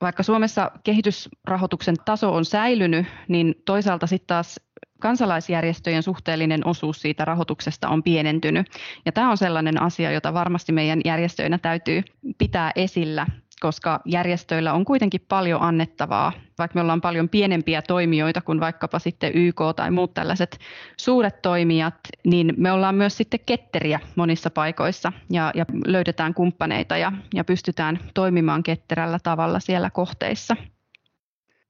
vaikka 0.01 0.23
Suomessa 0.23 0.71
kehitysrahoituksen 0.85 1.97
taso 2.05 2.35
on 2.35 2.45
säilynyt, 2.45 3.07
niin 3.29 3.55
toisaalta 3.65 4.07
sitten 4.07 4.27
taas 4.27 4.61
kansalaisjärjestöjen 5.01 6.03
suhteellinen 6.03 6.67
osuus 6.67 7.01
siitä 7.01 7.25
rahoituksesta 7.25 7.89
on 7.89 8.03
pienentynyt. 8.03 8.67
Ja 9.07 9.13
tämä 9.13 9.31
on 9.31 9.37
sellainen 9.37 9.83
asia, 9.83 10.13
jota 10.13 10.35
varmasti 10.35 10.73
meidän 10.73 11.01
järjestöinä 11.05 11.59
täytyy 11.59 12.03
pitää 12.39 12.71
esillä 12.77 13.27
koska 13.61 14.01
järjestöillä 14.05 14.73
on 14.73 14.85
kuitenkin 14.85 15.21
paljon 15.29 15.63
annettavaa, 15.63 16.33
vaikka 16.59 16.75
me 16.75 16.81
ollaan 16.81 17.01
paljon 17.01 17.29
pienempiä 17.29 17.83
toimijoita 17.83 18.41
kuin 18.41 18.61
vaikkapa 18.61 18.99
sitten 18.99 19.33
YK 19.35 19.61
tai 19.77 19.91
muut 19.91 20.15
tällaiset 20.15 20.59
suuret 20.97 21.43
toimijat, 21.43 21.95
niin 22.25 22.55
me 22.57 22.73
ollaan 22.73 22.95
myös 22.95 23.17
sitten 23.17 23.41
ketteriä 23.47 24.01
monissa 24.17 24.51
paikoissa 24.51 25.13
ja, 25.31 25.53
ja 25.55 25.65
löydetään 25.87 26.35
kumppaneita 26.35 26.97
ja, 26.97 27.13
ja 27.35 27.45
pystytään 27.45 27.99
toimimaan 28.15 28.63
ketterällä 28.63 29.19
tavalla 29.23 29.61
siellä 29.61 29.91
kohteissa. 29.91 30.57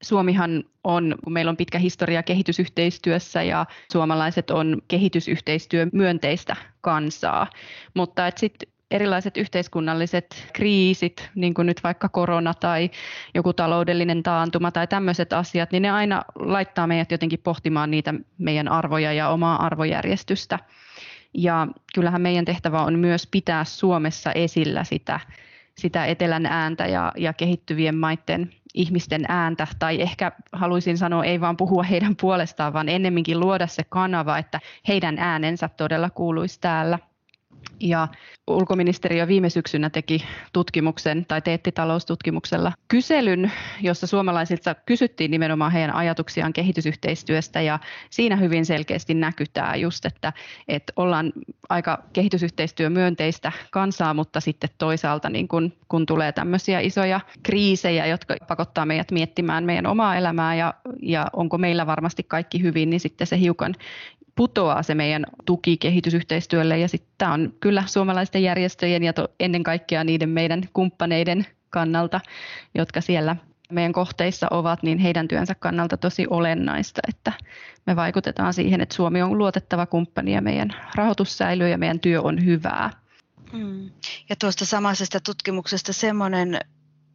Suomihan 0.03 0.63
on, 0.83 1.15
kun 1.23 1.33
meillä 1.33 1.49
on 1.49 1.57
pitkä 1.57 1.79
historia 1.79 2.23
kehitysyhteistyössä 2.23 3.43
ja 3.43 3.65
suomalaiset 3.91 4.51
on 4.51 4.81
kehitysyhteistyö 4.87 5.87
myönteistä 5.93 6.55
kansaa, 6.81 7.47
mutta 7.93 8.31
sitten 8.35 8.74
erilaiset 8.91 9.37
yhteiskunnalliset 9.37 10.49
kriisit, 10.53 11.29
niin 11.35 11.53
kuin 11.53 11.65
nyt 11.65 11.83
vaikka 11.83 12.09
korona 12.09 12.53
tai 12.53 12.89
joku 13.33 13.53
taloudellinen 13.53 14.23
taantuma 14.23 14.71
tai 14.71 14.87
tämmöiset 14.87 15.33
asiat, 15.33 15.71
niin 15.71 15.81
ne 15.81 15.89
aina 15.89 16.21
laittaa 16.35 16.87
meidät 16.87 17.11
jotenkin 17.11 17.39
pohtimaan 17.43 17.91
niitä 17.91 18.13
meidän 18.37 18.67
arvoja 18.67 19.13
ja 19.13 19.29
omaa 19.29 19.65
arvojärjestystä. 19.65 20.59
Ja 21.33 21.67
kyllähän 21.95 22.21
meidän 22.21 22.45
tehtävä 22.45 22.81
on 22.81 22.99
myös 22.99 23.27
pitää 23.27 23.63
Suomessa 23.63 24.31
esillä 24.31 24.83
sitä, 24.83 25.19
sitä 25.77 26.05
etelän 26.05 26.45
ääntä 26.45 26.87
ja, 26.87 27.11
ja 27.17 27.33
kehittyvien 27.33 27.95
maiden 27.95 28.51
ihmisten 28.73 29.25
ääntä, 29.27 29.67
tai 29.79 30.01
ehkä 30.01 30.31
haluaisin 30.51 30.97
sanoa, 30.97 31.25
ei 31.25 31.41
vaan 31.41 31.57
puhua 31.57 31.83
heidän 31.83 32.15
puolestaan, 32.15 32.73
vaan 32.73 32.89
ennemminkin 32.89 33.39
luoda 33.39 33.67
se 33.67 33.83
kanava, 33.89 34.37
että 34.37 34.59
heidän 34.87 35.17
äänensä 35.19 35.69
todella 35.69 36.09
kuuluisi 36.09 36.61
täällä– 36.61 36.99
ja 37.79 38.07
ulkoministeriö 38.47 39.27
viime 39.27 39.49
syksynä 39.49 39.89
teki 39.89 40.23
tutkimuksen 40.53 41.25
tai 41.27 41.41
teetti 41.41 41.71
taloustutkimuksella 41.71 42.71
kyselyn, 42.87 43.51
jossa 43.81 44.07
suomalaisilta 44.07 44.75
kysyttiin 44.75 45.31
nimenomaan 45.31 45.71
heidän 45.71 45.95
ajatuksiaan 45.95 46.53
kehitysyhteistyöstä 46.53 47.61
ja 47.61 47.79
siinä 48.09 48.35
hyvin 48.35 48.65
selkeästi 48.65 49.13
näkytää 49.13 49.75
just, 49.75 50.05
että, 50.05 50.33
että 50.67 50.93
ollaan 50.95 51.33
aika 51.69 52.03
kehitysyhteistyömyönteistä 52.13 53.51
kansaa, 53.71 54.13
mutta 54.13 54.39
sitten 54.39 54.69
toisaalta 54.77 55.29
niin 55.29 55.47
kun, 55.47 55.73
kun 55.87 56.05
tulee 56.05 56.31
tämmöisiä 56.31 56.79
isoja 56.79 57.19
kriisejä, 57.43 58.05
jotka 58.05 58.35
pakottaa 58.47 58.85
meidät 58.85 59.11
miettimään 59.11 59.63
meidän 59.63 59.85
omaa 59.85 60.15
elämää 60.15 60.55
ja, 60.55 60.73
ja 61.01 61.27
onko 61.33 61.57
meillä 61.57 61.85
varmasti 61.87 62.23
kaikki 62.23 62.61
hyvin, 62.61 62.89
niin 62.89 62.99
sitten 62.99 63.27
se 63.27 63.39
hiukan 63.39 63.75
putoaa 64.35 64.83
se 64.83 64.95
meidän 64.95 65.25
tuki 65.45 65.77
kehitysyhteistyölle 65.77 66.79
ja 66.79 66.87
sitten 66.87 67.11
tämä 67.17 67.33
on 67.33 67.53
kyllä 67.59 67.83
suomalaisten 67.85 68.43
järjestöjen 68.43 69.03
ja 69.03 69.13
to, 69.13 69.27
ennen 69.39 69.63
kaikkea 69.63 70.03
niiden 70.03 70.29
meidän 70.29 70.61
kumppaneiden 70.73 71.45
kannalta, 71.69 72.21
jotka 72.75 73.01
siellä 73.01 73.35
meidän 73.71 73.93
kohteissa 73.93 74.47
ovat, 74.51 74.83
niin 74.83 74.97
heidän 74.97 75.27
työnsä 75.27 75.55
kannalta 75.55 75.97
tosi 75.97 76.27
olennaista, 76.29 77.01
että 77.07 77.33
me 77.85 77.95
vaikutetaan 77.95 78.53
siihen, 78.53 78.81
että 78.81 78.95
Suomi 78.95 79.21
on 79.21 79.37
luotettava 79.37 79.85
kumppani 79.85 80.33
ja 80.33 80.41
meidän 80.41 80.69
rahoitus 80.95 81.37
säilyy 81.37 81.69
ja 81.69 81.77
meidän 81.77 81.99
työ 81.99 82.21
on 82.21 82.45
hyvää. 82.45 82.91
Mm. 83.53 83.89
Ja 84.29 84.35
tuosta 84.35 84.65
samaisesta 84.65 85.19
tutkimuksesta 85.19 85.93
semmoinen, 85.93 86.59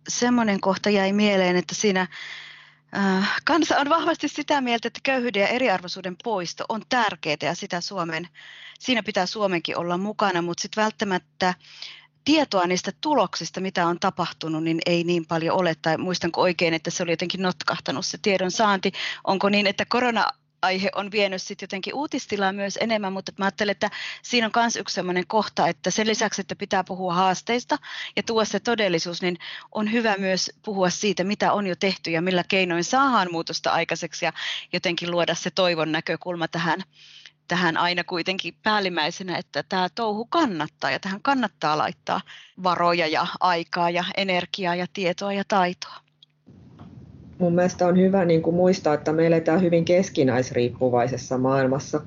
semmoinen 0.09 0.61
kohta 0.61 0.91
jäi 0.91 1.13
mieleen, 1.13 1.57
että 1.57 1.75
siinä 1.75 2.07
kansa 3.45 3.79
on 3.79 3.89
vahvasti 3.89 4.29
sitä 4.29 4.61
mieltä, 4.61 4.89
että 4.89 5.01
köyhyyden 5.03 5.41
ja 5.41 5.49
eriarvoisuuden 5.49 6.17
poisto 6.25 6.65
on 6.69 6.83
tärkeää 6.89 7.37
ja 7.43 7.55
sitä 7.55 7.81
Suomen, 7.81 8.29
siinä 8.79 9.03
pitää 9.03 9.27
Suomenkin 9.27 9.79
olla 9.79 9.99
mukana, 9.99 10.43
mutta 10.43 10.63
sitten 10.63 10.83
välttämättä 10.83 11.55
tietoa 12.25 12.67
niistä 12.67 12.93
tuloksista, 13.01 13.61
mitä 13.61 13.87
on 13.87 14.01
tapahtunut, 14.01 14.65
niin 14.65 14.79
ei 14.87 15.05
niin 15.05 15.27
paljon 15.27 15.57
ole. 15.57 15.75
Tai 15.83 15.97
muistanko 15.97 16.41
oikein, 16.41 16.75
että 16.75 16.91
se 16.91 17.03
oli 17.03 17.13
jotenkin 17.13 17.43
notkahtanut 17.43 18.07
se 18.07 18.19
tiedon 18.23 18.51
saanti. 18.51 18.93
Onko 19.25 19.49
niin, 19.49 19.67
että 19.67 19.85
korona 19.89 20.27
aihe 20.63 20.91
on 20.95 21.11
vienyt 21.11 21.43
sitten 21.43 21.65
jotenkin 21.65 21.95
uutistilaa 21.95 22.53
myös 22.53 22.79
enemmän, 22.81 23.13
mutta 23.13 23.33
mä 23.39 23.45
ajattelen, 23.45 23.73
että 23.73 23.91
siinä 24.23 24.47
on 24.47 24.53
myös 24.57 24.77
yksi 24.77 24.95
sellainen 24.95 25.27
kohta, 25.27 25.69
että 25.69 25.91
sen 25.91 26.07
lisäksi, 26.07 26.41
että 26.41 26.57
pitää 26.57 26.85
puhua 26.85 27.15
haasteista 27.15 27.79
ja 28.17 28.23
tuoda 28.23 28.45
se 28.45 28.61
todellisuus, 28.61 29.23
niin 29.23 29.39
on 29.73 29.93
hyvä 29.93 30.17
myös 30.19 30.51
puhua 30.65 30.91
siitä, 30.91 31.25
mitä 31.25 31.53
on 31.53 31.67
jo 31.67 31.77
tehty 31.77 32.11
ja 32.11 32.23
millä 32.23 32.45
keinoin 32.49 32.85
saadaan 32.85 33.29
muutosta 33.33 33.71
aikaiseksi 33.71 34.25
ja 34.25 34.33
jotenkin 34.73 35.11
luoda 35.11 35.35
se 35.35 35.51
toivon 35.51 35.93
näkökulma 35.93 36.49
tähän, 36.49 36.83
tähän 37.49 37.77
aina 37.77 38.05
kuitenkin 38.05 38.55
päällimmäisenä, 38.63 39.39
että 39.39 39.63
tämä 39.63 39.89
touhu 39.95 40.25
kannattaa 40.25 40.91
ja 40.91 41.01
tähän 41.01 41.23
kannattaa 41.23 41.79
laittaa 41.79 42.21
varoja 42.63 43.07
ja 43.07 43.27
aikaa 43.41 43.91
ja 43.91 44.05
energiaa 44.17 44.75
ja 44.75 44.87
tietoa 44.93 45.33
ja 45.33 45.45
taitoa 45.49 46.10
mun 47.41 47.55
mielestä 47.55 47.87
on 47.87 47.99
hyvä 47.99 48.25
niin 48.25 48.43
kuin 48.43 48.57
muistaa, 48.57 48.95
että 48.95 49.13
me 49.13 49.27
eletään 49.27 49.63
hyvin 49.63 49.85
keskinäisriippuvaisessa 49.85 51.39
maailmassa. 51.39 52.01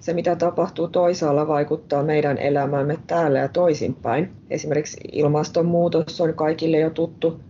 Se, 0.00 0.12
mitä 0.12 0.36
tapahtuu 0.36 0.88
toisaalla, 0.88 1.48
vaikuttaa 1.48 2.02
meidän 2.02 2.38
elämäämme 2.38 2.98
täällä 3.06 3.38
ja 3.38 3.48
toisinpäin. 3.48 4.30
Esimerkiksi 4.50 5.00
ilmastonmuutos 5.12 6.20
on 6.20 6.34
kaikille 6.34 6.78
jo 6.78 6.90
tuttu 6.90 7.40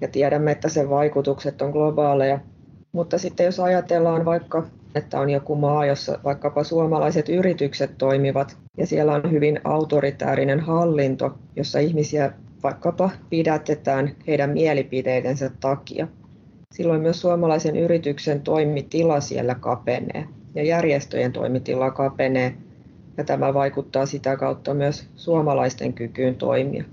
ja 0.00 0.08
tiedämme, 0.08 0.50
että 0.50 0.68
sen 0.68 0.90
vaikutukset 0.90 1.62
on 1.62 1.70
globaaleja. 1.70 2.38
Mutta 2.92 3.18
sitten 3.18 3.46
jos 3.46 3.60
ajatellaan 3.60 4.24
vaikka, 4.24 4.66
että 4.94 5.20
on 5.20 5.30
joku 5.30 5.54
maa, 5.54 5.86
jossa 5.86 6.18
vaikkapa 6.24 6.64
suomalaiset 6.64 7.28
yritykset 7.28 7.90
toimivat 7.98 8.56
ja 8.76 8.86
siellä 8.86 9.12
on 9.12 9.30
hyvin 9.30 9.60
autoritäärinen 9.64 10.60
hallinto, 10.60 11.38
jossa 11.56 11.78
ihmisiä 11.78 12.32
vaikkapa 12.62 13.10
pidätetään 13.30 14.14
heidän 14.26 14.50
mielipiteidensä 14.50 15.50
takia, 15.60 16.08
Silloin 16.74 17.00
myös 17.00 17.20
suomalaisen 17.20 17.76
yrityksen 17.76 18.40
toimitila 18.40 19.20
siellä 19.20 19.54
kapenee 19.54 20.28
ja 20.54 20.62
järjestöjen 20.62 21.32
toimitila 21.32 21.90
kapenee 21.90 22.54
ja 23.16 23.24
tämä 23.24 23.54
vaikuttaa 23.54 24.06
sitä 24.06 24.36
kautta 24.36 24.74
myös 24.74 25.06
suomalaisten 25.16 25.92
kykyyn 25.92 26.34
toimia. 26.34 26.84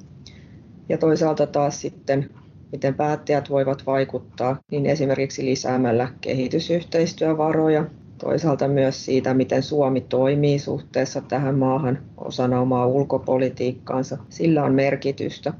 Ja 0.90 0.98
toisaalta 0.98 1.48
taas 1.48 1.82
sitten, 1.82 2.30
miten 2.72 2.94
päättäjät 2.94 3.50
voivat 3.50 3.86
vaikuttaa, 3.86 4.58
niin 4.72 4.86
esimerkiksi 4.86 5.46
lisäämällä 5.46 6.08
kehitysyhteistyövaroja, 6.22 7.86
toisaalta 8.18 8.68
myös 8.68 9.06
siitä, 9.06 9.34
miten 9.34 9.64
Suomi 9.64 10.02
toimii 10.02 10.60
suhteessa 10.60 11.22
tähän 11.22 11.56
maahan 11.56 12.00
osana 12.18 12.62
omaa 12.62 12.88
ulkopolitiikkaansa. 12.88 14.18
Sillä 14.30 14.64
on 14.64 14.74
merkitystä 14.74 15.54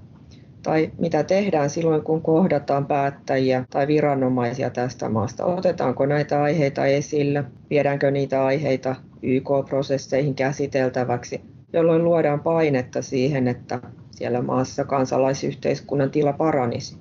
tai 0.68 0.92
mitä 0.98 1.24
tehdään 1.24 1.70
silloin, 1.70 2.02
kun 2.02 2.22
kohdataan 2.22 2.86
päättäjiä 2.86 3.66
tai 3.70 3.88
viranomaisia 3.88 4.70
tästä 4.70 5.10
maasta. 5.10 5.46
Otetaanko 5.46 6.06
näitä 6.06 6.42
aiheita 6.42 6.86
esille, 6.86 7.44
viedäänkö 7.70 8.12
niitä 8.12 8.46
aiheita 8.46 8.96
YK-prosesseihin 9.24 10.36
käsiteltäväksi, 10.36 11.42
jolloin 11.74 12.04
luodaan 12.04 12.40
painetta 12.40 13.02
siihen, 13.02 13.48
että 13.48 13.80
siellä 14.12 14.42
maassa 14.42 14.86
kansalaisyhteiskunnan 14.86 16.12
tila 16.12 16.34
paranisi. 16.34 16.98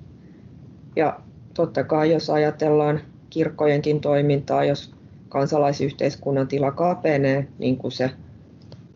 Ja 0.97 1.21
totta 1.55 1.85
kai, 1.85 2.13
jos 2.13 2.31
ajatellaan 2.31 3.01
kirkkojenkin 3.31 4.01
toimintaa, 4.01 4.65
jos 4.65 4.95
kansalaisyhteiskunnan 5.29 6.49
tila 6.49 6.73
kapenee, 6.73 7.47
niin 7.59 7.77
kuin 7.77 7.93
se 7.93 8.11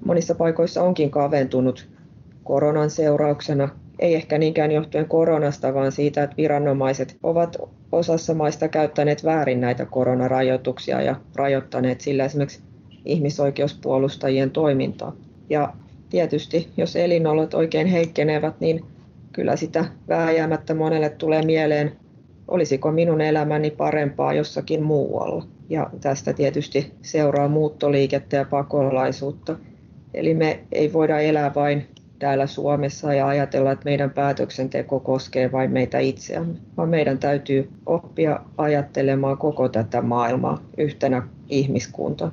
monissa 0.05 0.35
paikoissa 0.35 0.83
onkin 0.83 1.11
kaventunut 1.11 1.89
koronan 2.45 2.91
seurauksena, 2.91 3.69
ei 4.00 4.14
ehkä 4.14 4.38
niinkään 4.38 4.73
johtuen 4.73 5.09
koronasta, 5.09 5.75
vaan 5.75 5.92
siitä, 5.92 6.23
että 6.23 6.37
viranomaiset 6.37 7.16
ovat 7.23 7.57
osassa 7.92 8.35
maista 8.35 8.69
käyttäneet 8.69 9.25
väärin 9.25 9.61
näitä 9.61 9.87
koronarajoituksia 9.87 11.02
ja 11.02 11.16
rajoittaneet 11.35 12.00
sillä 12.00 12.25
esimerkiksi 12.25 12.62
ihmisoikeuspuolustajien 13.04 14.50
toimintaa. 14.50 15.16
Ja 15.50 15.73
tietysti, 16.11 16.69
jos 16.76 16.97
elinolot 16.97 17.54
oikein 17.54 17.87
heikkenevät, 17.87 18.61
niin 18.61 18.85
kyllä 19.33 19.57
sitä 19.57 19.85
vääjäämättä 20.09 20.75
monelle 20.75 21.09
tulee 21.09 21.42
mieleen, 21.42 21.92
olisiko 22.49 22.92
minun 22.92 23.21
elämäni 23.21 23.71
parempaa 23.71 24.35
jossakin 24.35 24.83
muualla. 24.83 25.47
Ja 25.69 25.90
tästä 26.00 26.33
tietysti 26.33 26.92
seuraa 27.02 27.49
muuttoliikettä 27.49 28.37
ja 28.37 28.45
pakolaisuutta. 28.45 29.57
Eli 30.14 30.35
me 30.35 30.61
ei 30.73 30.92
voida 30.92 31.21
elää 31.21 31.54
vain 31.54 31.87
täällä 32.21 32.47
Suomessa 32.47 33.15
ja 33.15 33.27
ajatella, 33.27 33.73
että 33.73 33.85
meidän 33.85 34.11
päätöksenteko 34.11 35.00
koskee 35.00 35.53
vain 35.53 35.71
meitä 35.71 35.99
itseämme, 35.99 36.55
vaan 36.77 36.89
meidän 36.89 37.19
täytyy 37.19 37.71
oppia 37.87 38.41
ajattelemaan 38.59 39.39
koko 39.39 39.69
tätä 39.69 40.03
maailmaa 40.03 40.62
yhtenä 40.79 41.23
ihmiskuntana. 41.49 42.33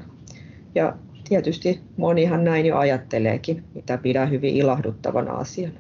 Ja 0.76 0.94
tietysti 1.30 1.82
monihan 1.98 2.44
näin 2.44 2.66
jo 2.66 2.78
ajatteleekin, 2.78 3.64
mitä 3.74 3.98
pidän 3.98 4.32
hyvin 4.32 4.56
ilahduttavana 4.56 5.34
asiana. 5.34 5.80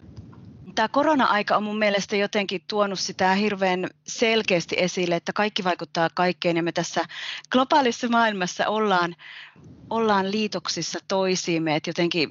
Tämä 0.76 0.88
korona-aika 0.88 1.58
on 1.58 1.64
mun 1.64 1.80
mielestä 1.80 2.16
jotenkin 2.16 2.62
tuonut 2.68 3.00
sitä 3.00 3.34
hirveän 3.34 3.88
selkeästi 4.08 4.76
esille, 4.80 5.16
että 5.16 5.34
kaikki 5.34 5.64
vaikuttaa 5.64 6.10
kaikkeen 6.14 6.58
ja 6.58 6.64
me 6.64 6.72
tässä 6.72 7.02
globaalissa 7.52 8.08
maailmassa 8.08 8.68
ollaan, 8.68 9.16
ollaan 9.90 10.32
liitoksissa 10.32 11.00
toisiimme, 11.08 11.76
että 11.76 11.90
jotenkin 11.90 12.30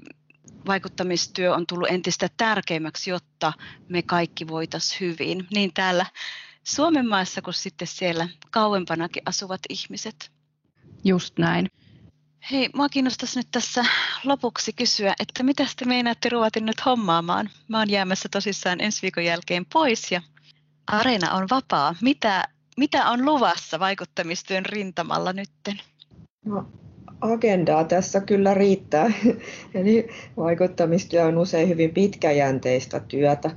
vaikuttamistyö 0.66 1.54
on 1.54 1.66
tullut 1.66 1.90
entistä 1.90 2.28
tärkeämmäksi, 2.36 3.10
jotta 3.10 3.52
me 3.88 4.02
kaikki 4.02 4.48
voitaisiin 4.48 5.00
hyvin, 5.00 5.46
niin 5.54 5.74
täällä 5.74 6.06
Suomen 6.64 7.08
maassa 7.08 7.42
kuin 7.42 7.54
sitten 7.54 7.88
siellä 7.88 8.28
kauempanakin 8.50 9.22
asuvat 9.26 9.60
ihmiset. 9.68 10.30
Just 11.04 11.38
näin. 11.38 11.66
Hei, 12.50 12.68
mua 12.74 12.88
kiinnostaisi 12.88 13.38
nyt 13.38 13.48
tässä 13.50 13.84
lopuksi 14.24 14.72
kysyä, 14.72 15.14
että 15.20 15.42
mitä 15.42 15.66
te 15.76 15.84
meinaatte 15.84 16.28
ruvata 16.28 16.60
nyt 16.60 16.84
hommaamaan? 16.86 17.50
Mä 17.68 17.78
oon 17.78 17.90
jäämässä 17.90 18.28
tosissaan 18.28 18.80
ensi 18.80 19.02
viikon 19.02 19.24
jälkeen 19.24 19.66
pois 19.72 20.12
ja 20.12 20.22
areena 20.86 21.32
on 21.32 21.46
vapaa. 21.50 21.94
Mitä, 22.00 22.48
mitä 22.76 23.10
on 23.10 23.24
luvassa 23.24 23.78
vaikuttamistyön 23.78 24.66
rintamalla 24.66 25.32
nytten? 25.32 25.80
No, 26.44 26.70
agendaa 27.20 27.84
tässä 27.84 28.20
kyllä 28.20 28.54
riittää. 28.54 29.12
Eli 29.74 30.08
vaikuttamistyö 30.36 31.24
on 31.24 31.38
usein 31.38 31.68
hyvin 31.68 31.90
pitkäjänteistä 31.90 33.00
työtä 33.00 33.50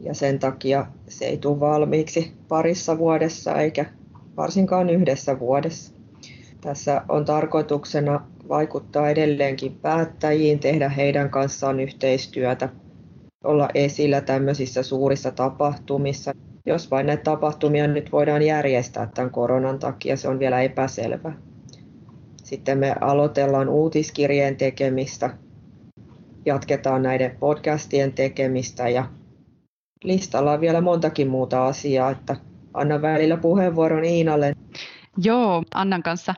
ja 0.00 0.14
sen 0.14 0.38
takia 0.38 0.86
se 1.08 1.24
ei 1.24 1.38
tule 1.38 1.60
valmiiksi 1.60 2.32
parissa 2.48 2.98
vuodessa 2.98 3.54
eikä 3.54 3.84
varsinkaan 4.36 4.90
yhdessä 4.90 5.38
vuodessa. 5.38 5.94
Tässä 6.60 7.02
on 7.08 7.24
tarkoituksena 7.24 8.20
vaikuttaa 8.48 9.10
edelleenkin 9.10 9.74
päättäjiin, 9.82 10.58
tehdä 10.58 10.88
heidän 10.88 11.30
kanssaan 11.30 11.80
yhteistyötä, 11.80 12.68
olla 13.44 13.68
esillä 13.74 14.20
tämmöisissä 14.20 14.82
suurissa 14.82 15.30
tapahtumissa. 15.30 16.32
Jos 16.66 16.90
vain 16.90 17.06
näitä 17.06 17.22
tapahtumia 17.22 17.86
nyt 17.86 18.12
voidaan 18.12 18.42
järjestää 18.42 19.08
tämän 19.14 19.30
koronan 19.30 19.78
takia, 19.78 20.16
se 20.16 20.28
on 20.28 20.38
vielä 20.38 20.60
epäselvä. 20.60 21.32
Sitten 22.48 22.78
me 22.78 22.94
aloitellaan 23.00 23.68
uutiskirjeen 23.68 24.56
tekemistä, 24.56 25.30
jatketaan 26.46 27.02
näiden 27.02 27.36
podcastien 27.40 28.12
tekemistä 28.12 28.88
ja 28.88 29.04
listalla 30.04 30.52
on 30.52 30.60
vielä 30.60 30.80
montakin 30.80 31.28
muuta 31.28 31.66
asiaa, 31.66 32.10
että 32.10 32.36
annan 32.74 33.02
välillä 33.02 33.36
puheenvuoron 33.36 34.04
Iinalle. 34.04 34.52
Joo, 35.22 35.62
Annan 35.74 36.02
kanssa 36.02 36.34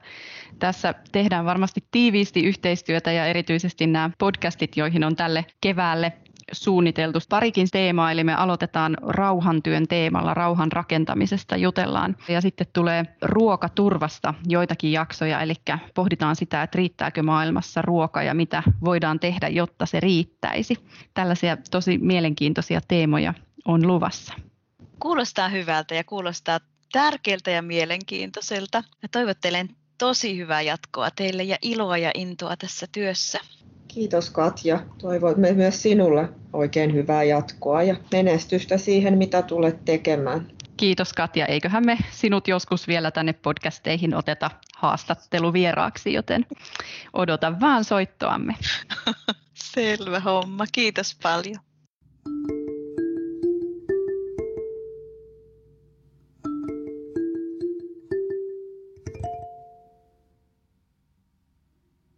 tässä 0.59 0.95
tehdään 1.13 1.45
varmasti 1.45 1.81
tiiviisti 1.91 2.45
yhteistyötä 2.45 3.13
ja 3.13 3.27
erityisesti 3.27 3.87
nämä 3.87 4.11
podcastit, 4.19 4.77
joihin 4.77 5.05
on 5.05 5.17
tälle 5.17 5.45
keväälle 5.61 6.13
suunniteltu 6.53 7.19
parikin 7.29 7.69
teemaa, 7.73 8.13
eli 8.13 8.25
me 8.25 8.35
aloitetaan 8.35 8.97
rauhantyön 9.03 9.89
teemalla, 9.89 10.35
rauhan 10.35 10.73
rakentamisesta 10.73 11.57
jutellaan. 11.57 12.17
Ja 12.29 12.41
sitten 12.41 12.67
tulee 12.73 13.05
ruokaturvasta 13.23 14.35
joitakin 14.49 14.93
jaksoja, 14.93 15.41
eli 15.41 15.55
pohditaan 15.95 16.37
sitä, 16.37 16.63
että 16.63 16.77
riittääkö 16.77 17.23
maailmassa 17.23 17.83
ruoka 17.83 18.23
ja 18.23 18.35
mitä 18.35 18.63
voidaan 18.85 19.21
tehdä, 19.21 19.49
jotta 19.49 19.87
se 19.87 20.01
riittäisi. 20.01 20.75
Tällaisia 21.15 21.57
tosi 21.71 21.99
mielenkiintoisia 21.99 22.81
teemoja 22.89 23.35
on 23.65 23.87
luvassa. 23.87 24.35
Kuulostaa 25.01 25.49
hyvältä 25.49 25.95
ja 25.95 26.05
kuulostaa 26.05 26.61
tärkeältä 26.93 27.51
ja 27.51 27.63
mielenkiintoiselta. 27.63 28.85
Ja 29.03 29.09
toivottelen 29.09 29.69
tosi 29.99 30.37
hyvää 30.37 30.63
jatkoa 30.63 31.11
teille 31.11 31.43
ja 31.43 31.57
iloa 31.63 31.99
ja 31.99 32.11
intoa 32.15 32.57
tässä 32.57 32.87
työssä. 32.93 33.41
Kiitos 33.95 34.31
Katja. 34.31 34.81
Toivomme 34.99 35.53
myös 35.53 35.83
sinulle 35.83 36.29
oikein 36.53 36.95
hyvää 36.95 37.23
jatkoa 37.23 37.83
ja 37.83 37.97
menestystä 38.13 38.79
siihen, 38.79 39.19
mitä 39.19 39.43
tulet 39.43 39.85
tekemään. 39.85 40.53
Kiitos 40.77 41.13
Katja. 41.13 41.47
Eiköhän 41.47 41.87
me 41.87 41.99
sinut 42.11 42.49
joskus 42.49 42.89
vielä 42.89 43.11
tänne 43.11 43.33
podcasteihin 43.33 44.15
oteta 44.15 44.51
haastatteluvieraaksi, 44.77 46.13
joten 46.13 46.47
odota 47.13 47.61
vaan 47.61 47.85
soittoamme. 47.85 48.55
Selvä 49.75 50.21
homma. 50.21 50.65
Kiitos 50.73 51.17
paljon. 51.23 51.70